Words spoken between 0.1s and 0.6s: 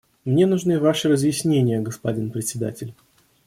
Мне